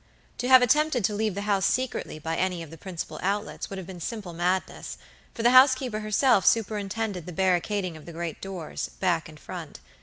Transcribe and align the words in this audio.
To 0.39 0.47
have 0.47 0.63
attempted 0.63 1.05
to 1.05 1.13
leave 1.13 1.35
the 1.35 1.43
house 1.43 1.63
secretly 1.67 2.17
by 2.17 2.35
any 2.35 2.63
of 2.63 2.71
the 2.71 2.77
principal 2.79 3.19
outlets 3.21 3.69
would 3.69 3.77
have 3.77 3.85
been 3.85 3.99
simple 4.01 4.33
madness, 4.33 4.97
for 5.35 5.43
the 5.43 5.51
housekeeper 5.51 5.99
herself 5.99 6.43
superintended 6.43 7.27
the 7.27 7.31
barricading 7.31 7.95
of 7.95 8.07
the 8.07 8.13
great 8.13 8.41
doors, 8.41 8.89
back 8.99 9.29
and 9.29 9.39
front. 9.39 9.79